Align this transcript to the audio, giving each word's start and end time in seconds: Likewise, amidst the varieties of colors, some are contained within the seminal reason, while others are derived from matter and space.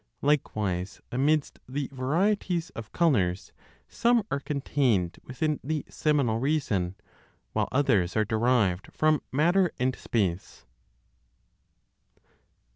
Likewise, 0.23 0.99
amidst 1.11 1.59
the 1.69 1.87
varieties 1.91 2.71
of 2.71 2.91
colors, 2.91 3.51
some 3.87 4.25
are 4.31 4.39
contained 4.39 5.19
within 5.25 5.59
the 5.63 5.85
seminal 5.89 6.39
reason, 6.39 6.95
while 7.53 7.69
others 7.71 8.15
are 8.17 8.25
derived 8.25 8.91
from 8.91 9.21
matter 9.31 9.71
and 9.77 9.95
space. 9.95 10.65